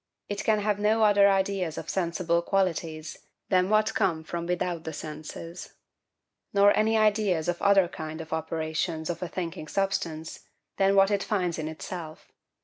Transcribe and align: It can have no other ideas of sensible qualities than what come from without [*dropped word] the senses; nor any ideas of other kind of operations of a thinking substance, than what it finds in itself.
It 0.29 0.43
can 0.43 0.57
have 0.61 0.79
no 0.79 1.03
other 1.03 1.29
ideas 1.29 1.77
of 1.77 1.87
sensible 1.87 2.41
qualities 2.41 3.19
than 3.49 3.69
what 3.69 3.93
come 3.93 4.23
from 4.23 4.47
without 4.47 4.69
[*dropped 4.69 4.77
word] 4.77 4.83
the 4.85 4.93
senses; 4.93 5.73
nor 6.51 6.75
any 6.75 6.97
ideas 6.97 7.47
of 7.47 7.61
other 7.61 7.87
kind 7.87 8.19
of 8.19 8.33
operations 8.33 9.11
of 9.11 9.21
a 9.21 9.27
thinking 9.27 9.67
substance, 9.67 10.39
than 10.77 10.95
what 10.95 11.11
it 11.11 11.21
finds 11.21 11.59
in 11.59 11.67
itself. 11.67 12.31